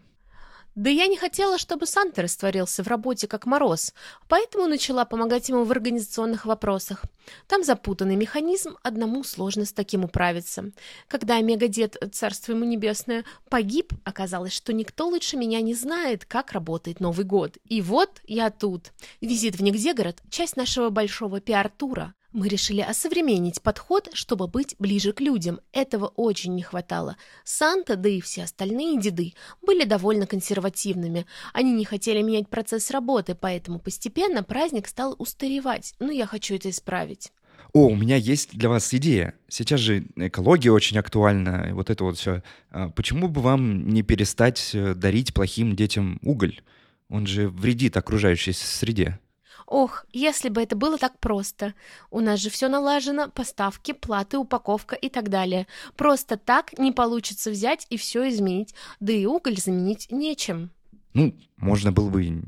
Да 0.76 0.90
я 0.90 1.08
не 1.08 1.16
хотела, 1.16 1.58
чтобы 1.58 1.86
Санта 1.86 2.22
растворился 2.22 2.84
в 2.84 2.88
работе 2.88 3.28
как 3.30 3.46
мороз, 3.46 3.94
поэтому 4.28 4.68
начала 4.68 5.06
помогать 5.06 5.48
ему 5.48 5.64
в 5.64 5.72
организационных 5.72 6.46
вопросах. 6.46 7.04
Там 7.48 7.64
запутанный 7.64 8.18
механизм, 8.18 8.76
одному 8.84 9.24
сложно 9.24 9.64
с 9.64 9.72
таким 9.72 10.04
управиться. 10.04 10.72
Когда 11.08 11.38
Омега-дед, 11.38 11.96
царство 12.12 12.52
ему 12.52 12.66
небесное, 12.66 13.24
погиб, 13.50 13.94
оказалось, 14.04 14.52
что 14.52 14.74
никто 14.74 15.08
лучше 15.08 15.38
меня 15.38 15.62
не 15.62 15.76
знает, 15.76 16.26
как 16.26 16.52
работает 16.52 17.00
Новый 17.00 17.24
год. 17.24 17.58
И 17.64 17.82
вот 17.82 18.20
я 18.26 18.50
тут. 18.50 18.92
Визит 19.22 19.56
в 19.56 19.64
Нигдегород– 19.64 20.18
часть 20.30 20.58
нашего 20.58 20.90
большого 20.90 21.40
пиар-тура. 21.40 22.16
Мы 22.34 22.48
решили 22.48 22.82
осовременить 22.82 23.62
подход, 23.62 24.10
чтобы 24.14 24.48
быть 24.48 24.76
ближе 24.80 25.14
к 25.14 25.22
людям. 25.22 25.60
Этого 25.72 26.08
очень 26.08 26.56
не 26.56 26.64
хватало. 26.64 27.16
Санта, 27.44 27.96
да 27.96 28.10
и 28.10 28.22
все 28.22 28.44
остальные 28.44 29.00
деды 29.00 29.34
были 29.62 29.86
довольно 29.86 30.26
консервативными. 30.26 31.28
Они 31.54 31.72
не 31.72 31.86
хотели 31.86 32.24
менять 32.24 32.50
процесс 32.50 32.90
работы, 32.90 33.36
поэтому 33.36 33.78
постепенно 33.78 34.42
праздник 34.42 34.88
стал 34.88 35.16
устаревать. 35.20 35.94
Но 36.00 36.12
я 36.12 36.26
хочу 36.26 36.56
это 36.56 36.72
исправить. 36.72 37.32
О, 37.72 37.88
у 37.88 37.96
меня 37.96 38.16
есть 38.16 38.58
для 38.58 38.70
вас 38.70 38.92
идея. 38.96 39.36
Сейчас 39.48 39.80
же 39.80 40.08
экология 40.16 40.72
очень 40.72 40.98
актуальна, 40.98 41.70
вот 41.74 41.92
это 41.92 42.04
вот 42.04 42.18
все. 42.18 42.42
А 42.72 42.90
почему 42.90 43.28
бы 43.28 43.42
вам 43.42 43.88
не 43.90 44.02
перестать 44.02 44.72
э, 44.74 44.96
дарить 44.96 45.36
плохим 45.36 45.76
детям 45.76 46.18
уголь? 46.24 46.62
Он 47.10 47.28
же 47.28 47.50
вредит 47.50 47.96
окружающей 47.96 48.54
среде. 48.54 49.20
Ох, 49.68 50.06
если 50.12 50.50
бы 50.50 50.62
это 50.62 50.76
было 50.76 50.98
так 50.98 51.20
просто. 51.20 51.74
У 52.12 52.20
нас 52.20 52.40
же 52.40 52.50
все 52.50 52.68
налажено, 52.68 53.30
поставки, 53.30 53.94
платы, 53.94 54.38
упаковка 54.38 54.96
и 54.96 55.10
так 55.10 55.30
далее. 55.30 55.68
Просто 55.96 56.38
так 56.38 56.78
не 56.78 56.92
получится 56.92 57.52
взять 57.52 57.88
и 57.90 57.98
все 57.98 58.30
изменить, 58.30 58.74
да 59.00 59.14
и 59.14 59.26
уголь 59.26 59.58
заменить 59.58 60.12
нечем. 60.12 60.72
Ну, 61.14 61.36
можно 61.58 61.92
было 61.92 62.10
бы, 62.10 62.44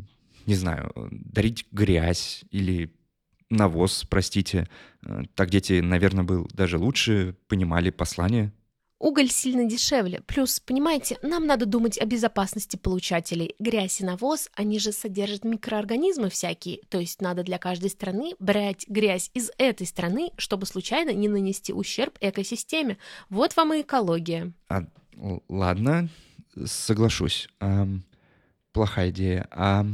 не 0.46 0.56
знаю, 0.56 0.92
дарить 1.12 1.68
грязь 1.72 2.44
или 2.52 2.94
навоз, 3.50 4.06
простите. 4.10 4.68
Э, 5.06 5.24
так 5.36 5.50
дети, 5.50 5.80
наверное, 5.80 6.24
бы 6.24 6.48
даже 6.52 6.78
лучше 6.78 7.36
понимали 7.48 7.90
послание. 7.90 8.52
Уголь 8.98 9.30
сильно 9.30 9.66
дешевле. 9.66 10.22
Плюс, 10.22 10.62
понимаете, 10.62 11.18
нам 11.22 11.46
надо 11.46 11.66
думать 11.66 11.98
о 11.98 12.06
безопасности 12.06 12.78
получателей. 12.78 13.54
Грязь 13.60 14.00
и 14.00 14.06
навоз, 14.06 14.50
они 14.56 14.80
же 14.80 14.94
содержат 14.94 15.44
микроорганизмы 15.44 16.30
всякие. 16.30 16.80
То 16.90 17.00
есть 17.00 17.22
надо 17.22 17.44
для 17.44 17.58
каждой 17.58 17.90
страны 17.90 18.34
брать 18.40 18.88
грязь 18.88 19.32
из 19.34 19.52
этой 19.58 19.86
страны, 19.86 20.32
чтобы 20.38 20.66
случайно 20.66 21.10
не 21.10 21.28
нанести 21.28 21.74
ущерб 21.74 22.18
экосистеме. 22.22 22.98
Вот 23.30 23.56
вам 23.58 23.74
и 23.74 23.82
экология. 23.82 24.54
А, 24.70 24.86
ладно, 25.50 26.08
соглашусь. 26.66 27.50
А, 27.60 27.88
плохая 28.72 29.10
идея. 29.10 29.48
А, 29.52 29.86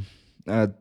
а 0.45 0.73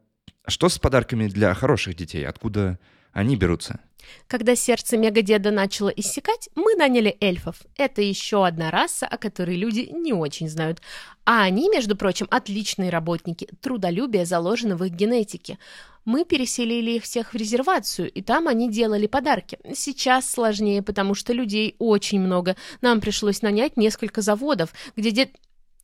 что 0.46 0.68
с 0.68 0.78
подарками 0.78 1.26
для 1.26 1.54
хороших 1.54 1.94
детей? 1.94 2.26
Откуда 2.26 2.78
они 3.12 3.36
берутся? 3.36 3.80
Когда 4.26 4.54
сердце 4.54 4.96
мегадеда 4.96 5.50
начало 5.50 5.88
иссякать, 5.88 6.48
мы 6.54 6.74
наняли 6.74 7.16
эльфов. 7.20 7.56
Это 7.76 8.02
еще 8.02 8.46
одна 8.46 8.70
раса, 8.70 9.06
о 9.06 9.18
которой 9.18 9.56
люди 9.56 9.88
не 9.92 10.12
очень 10.12 10.48
знают. 10.48 10.80
А 11.24 11.42
они, 11.42 11.68
между 11.68 11.96
прочим, 11.96 12.26
отличные 12.30 12.90
работники. 12.90 13.48
Трудолюбие 13.60 14.26
заложено 14.26 14.76
в 14.76 14.84
их 14.84 14.92
генетике. 14.92 15.58
Мы 16.04 16.24
переселили 16.24 16.92
их 16.92 17.04
всех 17.04 17.32
в 17.32 17.36
резервацию, 17.36 18.10
и 18.10 18.22
там 18.22 18.48
они 18.48 18.70
делали 18.70 19.06
подарки. 19.06 19.58
Сейчас 19.74 20.30
сложнее, 20.30 20.82
потому 20.82 21.14
что 21.14 21.32
людей 21.32 21.76
очень 21.78 22.20
много. 22.20 22.56
Нам 22.80 23.00
пришлось 23.00 23.42
нанять 23.42 23.76
несколько 23.76 24.22
заводов, 24.22 24.70
где 24.96 25.10
дед 25.10 25.30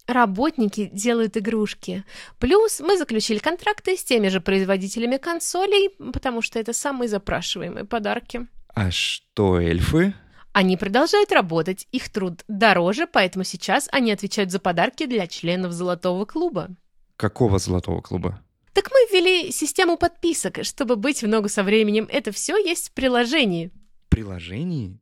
работники 0.06 0.90
делают 0.92 1.36
игрушки. 1.36 2.04
Плюс 2.38 2.80
мы 2.80 2.96
заключили 2.98 3.38
контракты 3.38 3.96
с 3.96 4.04
теми 4.04 4.28
же 4.28 4.40
производителями 4.40 5.16
консолей, 5.16 5.90
потому 6.12 6.42
что 6.42 6.58
это 6.58 6.72
самые 6.72 7.08
запрашиваемые 7.08 7.84
подарки. 7.84 8.46
А 8.74 8.90
что 8.90 9.58
эльфы? 9.58 10.14
Они 10.52 10.76
продолжают 10.76 11.32
работать, 11.32 11.86
их 11.92 12.08
труд 12.08 12.42
дороже, 12.48 13.06
поэтому 13.06 13.44
сейчас 13.44 13.88
они 13.92 14.10
отвечают 14.10 14.50
за 14.50 14.58
подарки 14.58 15.04
для 15.04 15.26
членов 15.26 15.72
Золотого 15.72 16.24
клуба. 16.24 16.68
Какого 17.16 17.58
Золотого 17.58 18.00
клуба? 18.00 18.40
Так 18.72 18.90
мы 18.90 19.06
ввели 19.10 19.52
систему 19.52 19.96
подписок, 19.96 20.60
чтобы 20.62 20.96
быть 20.96 21.22
в 21.22 21.28
ногу 21.28 21.48
со 21.48 21.62
временем. 21.62 22.08
Это 22.10 22.32
все 22.32 22.56
есть 22.56 22.88
в 22.88 22.92
приложении. 22.92 23.70
Приложении? 24.08 24.98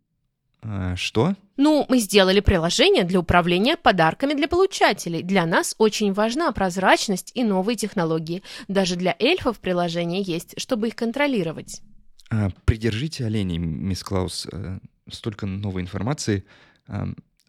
А, 0.65 0.97
что? 0.97 1.35
Ну, 1.57 1.85
мы 1.89 1.99
сделали 1.99 2.41
приложение 2.41 3.05
для 3.05 3.21
управления 3.21 3.77
подарками 3.77 4.35
для 4.35 4.49
получателей. 4.49 5.23
Для 5.23 5.47
нас 5.47 5.75
очень 5.79 6.13
важна 6.13 6.51
прозрачность 6.53 7.31
и 7.35 7.45
новые 7.45 7.77
технологии. 7.77 8.43
Даже 8.67 8.97
для 8.97 9.15
эльфов 9.19 9.61
приложение 9.61 10.23
есть, 10.23 10.55
чтобы 10.57 10.89
их 10.89 10.97
контролировать. 10.97 11.83
А, 12.31 12.51
придержите 12.65 13.27
оленей, 13.27 13.59
мисс 13.59 14.03
Клаус. 14.03 14.49
А, 14.51 14.79
столько 15.11 15.47
новой 15.47 15.83
информации. 15.83 16.45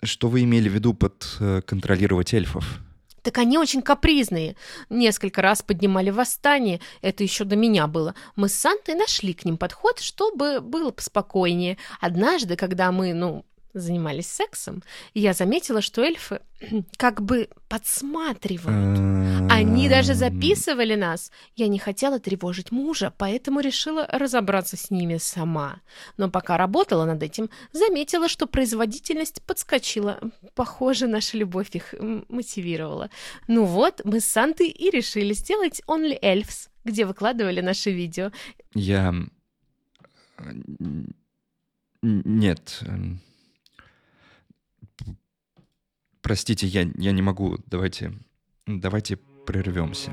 Что 0.04 0.28
вы 0.28 0.44
имели 0.44 0.70
в 0.70 0.74
виду 0.74 0.94
под 0.94 1.26
а, 1.40 1.62
контролировать 1.62 2.34
эльфов? 2.34 2.82
Так 3.26 3.40
они 3.40 3.58
очень 3.58 3.82
капризные. 3.82 4.56
Несколько 4.92 5.42
раз 5.42 5.64
поднимали 5.64 6.12
восстание. 6.12 6.80
Это 7.02 7.24
еще 7.24 7.44
до 7.44 7.56
меня 7.56 7.88
было. 7.88 8.14
Мы 8.36 8.50
с 8.50 8.54
Сантой 8.54 8.94
нашли 8.94 9.34
к 9.34 9.46
ним 9.46 9.58
подход, 9.58 9.98
чтобы 9.98 10.62
было 10.62 10.92
поспокойнее. 10.92 11.80
Однажды, 12.00 12.56
когда 12.56 12.92
мы, 12.92 13.16
ну, 13.16 13.44
занимались 13.80 14.28
сексом, 14.28 14.84
я 15.14 15.34
заметила, 15.34 15.82
что 15.82 16.02
эльфы 16.02 16.42
как 16.98 17.22
бы 17.22 17.50
подсматривают. 17.68 19.52
Они 19.52 19.90
даже 19.90 20.14
записывали 20.14 20.96
нас. 20.96 21.32
Я 21.56 21.68
не 21.68 21.80
хотела 21.80 22.20
тревожить 22.20 22.72
мужа, 22.72 23.14
поэтому 23.18 23.60
решила 23.60 24.08
разобраться 24.12 24.78
с 24.78 24.92
ними 24.92 25.18
сама. 25.18 25.82
Но 26.18 26.30
пока 26.30 26.58
работала 26.58 27.06
над 27.06 27.22
этим, 27.22 27.50
заметила, 27.72 28.28
что 28.28 28.48
производительность 28.48 29.42
подскочила. 29.44 30.20
Похоже, 30.56 31.08
наша 31.08 31.38
любовь 31.38 31.70
их 31.74 31.94
мотивировала. 32.30 33.10
Ну 33.48 33.66
вот, 33.66 34.02
мы 34.04 34.20
с 34.20 34.26
Сантой 34.26 34.70
и 34.70 34.90
решили 34.90 35.34
сделать 35.34 35.82
Only 35.88 36.20
Elves, 36.22 36.70
где 36.84 37.06
выкладывали 37.06 37.62
наши 37.62 37.92
видео. 37.92 38.32
Я... 38.74 39.14
Нет, 42.02 42.80
эм, 42.82 43.20
Простите, 46.26 46.66
я, 46.66 46.90
я 46.98 47.12
не 47.12 47.22
могу. 47.22 47.60
Давайте, 47.68 48.12
давайте 48.66 49.18
прервемся. 49.46 50.10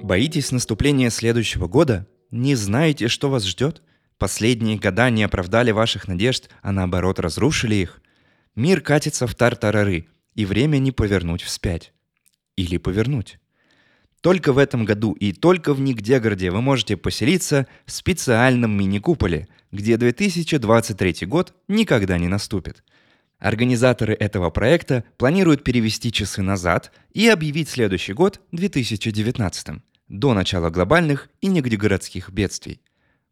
Боитесь 0.00 0.52
наступления 0.52 1.10
следующего 1.10 1.66
года? 1.66 2.06
Не 2.30 2.54
знаете, 2.54 3.08
что 3.08 3.28
вас 3.28 3.44
ждет? 3.44 3.82
Последние 4.18 4.78
года 4.78 5.10
не 5.10 5.24
оправдали 5.24 5.72
ваших 5.72 6.06
надежд, 6.06 6.48
а 6.62 6.70
наоборот 6.70 7.18
разрушили 7.18 7.74
их? 7.74 8.00
Мир 8.54 8.80
катится 8.80 9.26
в 9.26 9.34
тартарары, 9.34 10.06
и 10.34 10.44
время 10.44 10.78
не 10.78 10.92
повернуть 10.92 11.42
вспять. 11.42 11.92
Или 12.54 12.76
повернуть. 12.76 13.40
Только 14.20 14.52
в 14.52 14.58
этом 14.58 14.84
году 14.84 15.12
и 15.12 15.32
только 15.32 15.72
в 15.74 15.80
Нигдегороде 15.80 16.50
вы 16.50 16.60
можете 16.60 16.96
поселиться 16.96 17.66
в 17.86 17.92
специальном 17.92 18.76
мини-куполе, 18.76 19.48
где 19.70 19.96
2023 19.96 21.26
год 21.26 21.54
никогда 21.68 22.18
не 22.18 22.26
наступит. 22.26 22.82
Организаторы 23.38 24.14
этого 24.14 24.50
проекта 24.50 25.04
планируют 25.16 25.62
перевести 25.62 26.10
часы 26.10 26.42
назад 26.42 26.90
и 27.12 27.28
объявить 27.28 27.68
следующий 27.68 28.12
год 28.12 28.40
2019 28.50 29.82
до 30.08 30.34
начала 30.34 30.70
глобальных 30.70 31.28
и 31.40 31.46
нигдегородских 31.46 32.30
бедствий. 32.30 32.80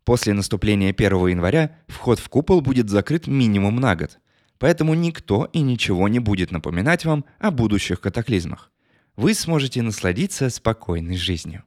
После 0.04 0.34
наступления 0.34 0.94
1 0.96 1.26
января 1.26 1.76
вход 1.88 2.20
в 2.20 2.28
купол 2.28 2.60
будет 2.60 2.88
закрыт 2.88 3.26
минимум 3.26 3.76
на 3.80 3.96
год, 3.96 4.20
поэтому 4.58 4.94
никто 4.94 5.50
и 5.52 5.62
ничего 5.62 6.06
не 6.06 6.20
будет 6.20 6.52
напоминать 6.52 7.04
вам 7.04 7.24
о 7.40 7.50
будущих 7.50 8.00
катаклизмах 8.00 8.70
вы 9.16 9.34
сможете 9.34 9.82
насладиться 9.82 10.50
спокойной 10.50 11.16
жизнью. 11.16 11.64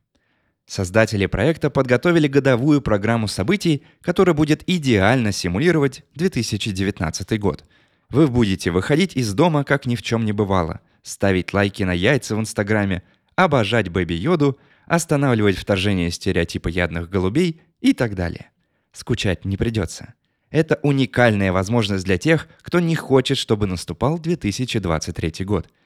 Создатели 0.66 1.26
проекта 1.26 1.72
подготовили 1.72 2.28
годовую 2.28 2.82
программу 2.82 3.28
событий, 3.28 3.84
которая 4.02 4.36
будет 4.36 4.64
идеально 4.68 5.32
симулировать 5.32 6.04
2019 6.14 7.40
год. 7.40 7.66
Вы 8.10 8.28
будете 8.28 8.70
выходить 8.70 9.16
из 9.16 9.34
дома, 9.34 9.64
как 9.64 9.88
ни 9.88 9.96
в 9.96 10.04
чем 10.04 10.26
не 10.26 10.32
бывало, 10.32 10.82
ставить 11.02 11.54
лайки 11.54 11.82
на 11.82 11.94
яйца 11.94 12.36
в 12.36 12.40
Инстаграме, 12.40 13.02
обожать 13.36 13.90
Бэби 13.90 14.14
Йоду, 14.14 14.60
останавливать 14.86 15.58
вторжение 15.58 16.12
стереотипа 16.12 16.68
ядных 16.68 17.10
голубей 17.10 17.62
и 17.82 17.94
так 17.94 18.14
далее. 18.14 18.52
Скучать 18.92 19.46
не 19.46 19.58
придется. 19.58 20.14
Это 20.52 20.80
уникальная 20.84 21.52
возможность 21.52 22.06
для 22.06 22.18
тех, 22.20 22.48
кто 22.62 22.80
не 22.80 22.96
хочет, 22.96 23.38
чтобы 23.38 23.66
наступал 23.66 24.20
2023 24.20 25.46
год– 25.46 25.68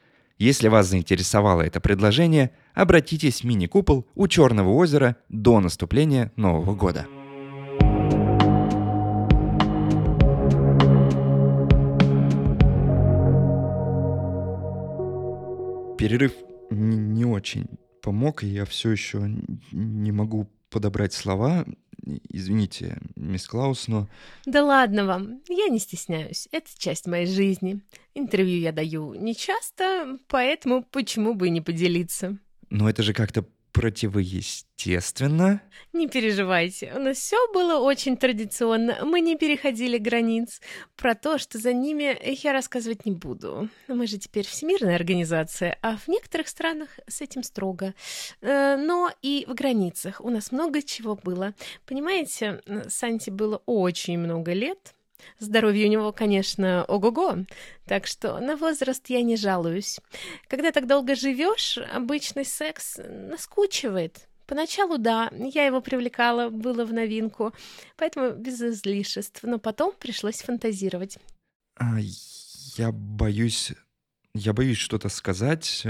если 0.44 0.68
вас 0.68 0.88
заинтересовало 0.88 1.62
это 1.62 1.80
предложение, 1.80 2.52
обратитесь 2.74 3.42
в 3.42 3.44
мини-купол 3.46 4.06
у 4.14 4.28
Черного 4.28 4.72
озера 4.72 5.16
до 5.30 5.62
наступления 5.62 6.34
Нового 6.36 6.76
года. 6.76 7.08
Перерыв 15.98 16.34
не 16.70 17.24
очень 17.24 17.70
помог, 18.02 18.44
и 18.44 18.48
я 18.48 18.66
все 18.66 18.92
еще 18.92 19.22
не 19.72 20.12
могу 20.12 20.50
подобрать 20.70 21.14
слова. 21.14 21.66
Извините, 22.30 23.00
мисс 23.16 23.48
Клаус, 23.48 23.88
но... 23.88 24.10
Да 24.46 24.64
ладно 24.64 25.06
вам, 25.06 25.42
я 25.50 25.68
не 25.70 25.80
стесняюсь, 25.80 26.48
это 26.52 26.70
часть 26.78 27.08
моей 27.08 27.28
жизни. 27.28 27.82
Интервью 28.14 28.60
я 28.60 28.72
даю 28.72 29.14
не 29.14 29.36
часто, 29.36 30.18
поэтому 30.28 30.84
почему 30.84 31.34
бы 31.34 31.48
и 31.48 31.52
не 31.52 31.62
поделиться. 31.62 32.38
Но 32.70 32.90
это 32.90 33.04
же 33.04 33.14
как-то 33.14 33.46
противоестественно? 33.74 35.62
Не 35.92 36.08
переживайте, 36.08 36.94
у 36.96 37.00
нас 37.00 37.18
все 37.18 37.36
было 37.52 37.80
очень 37.80 38.16
традиционно, 38.16 39.04
мы 39.04 39.20
не 39.20 39.36
переходили 39.36 39.98
границ. 39.98 40.62
Про 40.96 41.16
то, 41.16 41.38
что 41.38 41.58
за 41.58 41.74
ними, 41.74 42.18
я 42.44 42.54
рассказывать 42.54 43.06
не 43.06 43.12
буду. 43.12 43.68
Мы 43.88 44.08
же 44.08 44.18
теперь 44.18 44.46
всемирная 44.46 44.96
организация, 44.96 45.78
а 45.82 45.98
в 45.98 46.08
некоторых 46.08 46.48
странах 46.48 46.88
с 47.08 47.22
этим 47.22 47.44
строго. 47.44 47.94
Э, 48.42 48.78
но 48.78 49.12
и 49.22 49.46
в 49.48 49.54
границах 49.56 50.22
у 50.22 50.30
нас 50.30 50.52
много 50.52 50.82
чего 50.82 51.16
было. 51.16 51.54
Понимаете, 51.86 52.62
Санте 52.88 53.32
было 53.32 53.62
очень 53.66 54.20
много 54.20 54.54
лет, 54.54 54.94
Здоровье 55.40 55.88
у 55.88 55.90
него, 55.90 56.12
конечно, 56.12 56.86
ого-го, 56.86 57.46
так 57.86 58.08
что 58.08 58.40
на 58.40 58.56
возраст 58.56 59.10
я 59.10 59.22
не 59.22 59.36
жалуюсь. 59.36 60.00
Когда 60.48 60.72
так 60.72 60.88
долго 60.88 61.16
живешь, 61.16 61.78
обычный 61.78 62.46
секс 62.46 63.00
наскучивает. 63.08 64.28
Поначалу, 64.46 64.98
да, 64.98 65.32
я 65.32 65.66
его 65.66 65.82
привлекала, 65.82 66.50
было 66.50 66.86
в 66.86 66.94
новинку, 66.94 67.54
поэтому 67.98 68.32
без 68.32 68.62
излишеств, 68.62 69.42
но 69.44 69.58
потом 69.58 69.94
пришлось 69.98 70.42
фантазировать. 70.42 71.18
А, 71.76 71.98
я 72.78 72.92
боюсь... 72.92 73.72
Я 74.36 74.54
боюсь 74.54 74.78
что-то 74.78 75.10
сказать. 75.10 75.86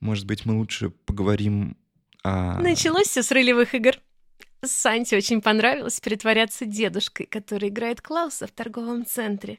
Может 0.00 0.26
быть, 0.26 0.46
мы 0.46 0.56
лучше 0.58 0.90
поговорим 0.90 1.76
о... 2.22 2.60
Началось 2.60 3.08
все 3.08 3.22
с 3.22 3.30
ролевых 3.30 3.74
игр. 3.74 3.98
Санте 4.66 5.16
очень 5.16 5.40
понравилось 5.40 6.00
притворяться 6.00 6.64
дедушкой, 6.64 7.26
который 7.26 7.68
играет 7.68 8.00
Клауса 8.00 8.46
в 8.46 8.50
торговом 8.50 9.06
центре. 9.06 9.58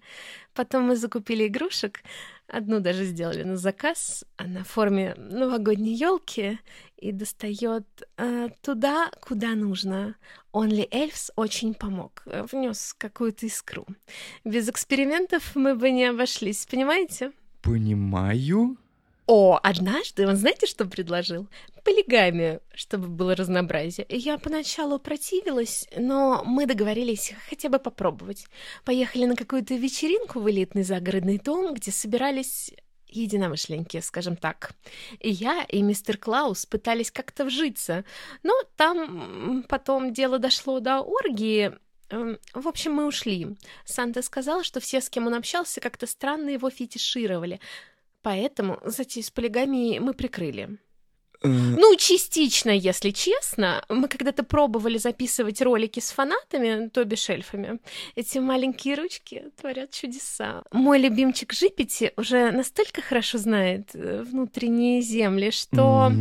Потом 0.53 0.83
мы 0.83 0.95
закупили 0.95 1.47
игрушек, 1.47 2.01
одну 2.47 2.79
даже 2.79 3.05
сделали 3.05 3.43
на 3.43 3.55
заказ, 3.55 4.25
она 4.37 4.63
в 4.63 4.67
форме 4.67 5.13
новогодней 5.17 5.93
елки 5.93 6.59
и 6.97 7.11
достает 7.11 7.85
э, 8.17 8.49
туда, 8.61 9.09
куда 9.21 9.55
нужно. 9.55 10.15
Онли 10.51 10.87
Эльфс 10.91 11.31
очень 11.35 11.73
помог, 11.73 12.23
э, 12.25 12.45
внес 12.51 12.93
какую-то 12.97 13.45
искру. 13.45 13.85
Без 14.43 14.67
экспериментов 14.67 15.55
мы 15.55 15.75
бы 15.75 15.91
не 15.91 16.05
обошлись, 16.05 16.65
понимаете? 16.65 17.31
Понимаю. 17.61 18.77
О, 19.27 19.59
однажды 19.61 20.27
он 20.27 20.35
знаете, 20.37 20.65
что 20.65 20.85
предложил? 20.85 21.47
Полигамию, 21.89 22.61
чтобы 22.75 23.07
было 23.07 23.35
разнообразие. 23.35 24.05
Я 24.09 24.37
поначалу 24.37 24.99
противилась, 24.99 25.87
но 25.97 26.43
мы 26.45 26.67
договорились 26.67 27.33
хотя 27.49 27.67
бы 27.67 27.79
попробовать. 27.79 28.45
Поехали 28.85 29.25
на 29.25 29.35
какую-то 29.35 29.73
вечеринку 29.73 30.39
в 30.39 30.47
элитный 30.51 30.83
загородный 30.83 31.39
дом, 31.39 31.73
где 31.73 31.91
собирались 31.91 32.71
единомышленники, 33.07 33.99
скажем 34.01 34.35
так. 34.35 34.73
И 35.19 35.31
я, 35.31 35.63
и 35.63 35.81
мистер 35.81 36.17
Клаус 36.19 36.67
пытались 36.67 37.09
как-то 37.09 37.45
вжиться, 37.45 38.05
но 38.43 38.53
там 38.75 39.65
потом 39.67 40.13
дело 40.13 40.37
дошло 40.37 40.79
до 40.79 41.01
оргии, 41.01 41.73
Эм, 42.11 42.37
В 42.53 42.67
общем, 42.67 42.93
мы 42.93 43.07
ушли. 43.07 43.55
Санта 43.85 44.21
сказал, 44.21 44.61
что 44.61 44.79
все, 44.79 45.01
с 45.01 45.09
кем 45.09 45.25
он 45.25 45.33
общался, 45.33 45.81
как-то 45.81 46.05
странно 46.05 46.49
его 46.49 46.69
фетишировали. 46.69 47.59
Поэтому 48.21 48.79
затею 48.83 49.23
с 49.23 49.31
полигамией 49.31 49.99
мы 49.99 50.13
прикрыли. 50.13 50.77
Э, 51.41 51.47
Ну, 51.47 51.95
частично, 51.95 52.71
если 52.71 53.11
честно. 53.11 53.83
Мы 53.89 54.07
когда-то 54.07 54.43
пробовали 54.43 54.97
записывать 54.97 55.61
ролики 55.61 55.99
с 55.99 56.11
фанатами, 56.11 56.89
то 56.89 57.05
бишь 57.05 57.29
эльфами. 57.29 57.79
Эти 58.15 58.39
маленькие 58.39 58.95
ручки 58.95 59.45
творят 59.59 59.91
чудеса. 59.91 60.63
Мой 60.71 60.99
любимчик 60.99 61.53
Жипити 61.53 62.11
уже 62.17 62.51
настолько 62.51 63.01
хорошо 63.01 63.37
знает 63.37 63.89
э, 63.93 64.23
внутренние 64.23 65.01
земли, 65.01 65.51
что... 65.51 66.11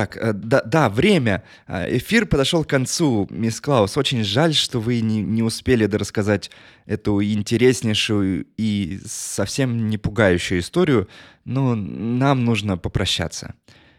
Так, 0.00 0.16
э, 0.16 0.32
да, 0.32 0.62
да, 0.62 0.88
время. 0.88 1.44
А, 1.66 1.84
Эфир 1.86 2.24
подошел 2.24 2.64
к 2.64 2.70
концу, 2.70 3.26
мисс 3.28 3.60
Клаус. 3.60 3.98
Очень 3.98 4.24
жаль, 4.24 4.54
что 4.54 4.80
вы 4.80 5.02
не, 5.02 5.20
не 5.20 5.42
успели 5.42 5.84
рассказать 5.84 6.50
эту 6.86 7.22
интереснейшую 7.22 8.46
и 8.56 8.98
совсем 9.04 9.90
не 9.90 9.98
пугающую 9.98 10.60
историю, 10.60 11.06
но 11.44 11.74
нам 11.74 12.46
нужно 12.46 12.78
попрощаться. 12.78 13.52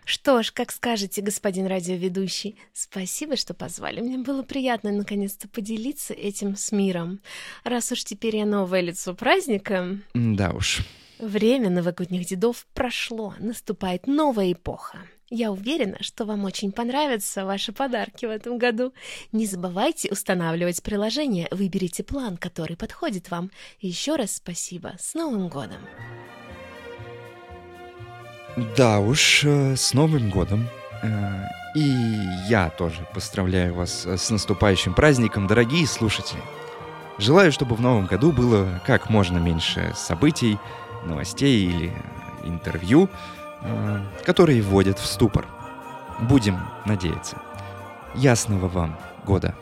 Что 0.03 0.41
ж, 0.41 0.51
как 0.51 0.71
скажете, 0.71 1.21
господин 1.21 1.67
радиоведущий. 1.67 2.57
Спасибо, 2.73 3.35
что 3.35 3.53
позвали. 3.53 4.01
Мне 4.01 4.17
было 4.17 4.41
приятно 4.41 4.91
наконец-то 4.91 5.47
поделиться 5.47 6.15
этим 6.15 6.55
с 6.55 6.71
миром. 6.71 7.19
Раз 7.63 7.91
уж 7.91 8.03
теперь 8.05 8.37
я 8.37 8.47
новое 8.47 8.81
лицо 8.81 9.13
праздника, 9.13 9.99
Да 10.15 10.49
уж. 10.49 10.79
время 11.19 11.69
новогодних 11.69 12.25
дедов 12.25 12.65
прошло, 12.73 13.35
наступает 13.37 14.07
новая 14.07 14.51
эпоха. 14.53 14.97
Я 15.34 15.50
уверена, 15.54 15.96
что 16.02 16.26
вам 16.26 16.44
очень 16.44 16.74
понравятся 16.74 17.46
ваши 17.46 17.72
подарки 17.72 18.26
в 18.26 18.30
этом 18.30 18.58
году. 18.58 18.94
Не 19.32 19.46
забывайте 19.46 20.12
устанавливать 20.12 20.84
приложение, 20.84 21.48
выберите 21.52 22.04
план, 22.04 22.36
который 22.36 22.76
подходит 22.76 23.32
вам. 23.32 23.50
Еще 23.80 24.17
раз 24.17 24.36
спасибо. 24.36 24.91
С 25.00 25.13
Новым 25.13 25.48
годом! 25.48 25.80
Да 28.76 29.00
уж, 29.00 29.46
э, 29.46 29.78
с 29.78 29.94
Новым 29.94 30.30
годом. 30.30 30.67
Э, 31.02 31.46
И 31.76 31.89
я 32.50 32.70
тоже 32.70 33.08
поздравляю 33.13 33.74
вас 33.74 34.06
э, 34.06 34.17
с 34.17 34.30
наступающим 34.30 34.94
праздником, 34.94 35.48
дорогие 35.48 35.88
слушатели. 35.88 36.41
Желаю, 37.17 37.54
чтобы 37.54 37.76
в 37.76 37.82
новом 37.82 38.06
году 38.06 38.34
было 38.34 38.82
как 38.86 39.10
можно 39.10 39.38
меньше 39.38 39.94
событий, 39.96 40.58
новостей 41.06 41.65
или 41.65 41.94
интервью, 42.44 43.10
которые 44.26 44.62
вводят 44.62 45.00
в 45.00 45.06
ступор. 45.06 45.45
Будем 46.21 46.60
надеяться. 46.86 47.38
Ясного 48.15 48.67
вам 48.67 48.97
года. 49.26 49.56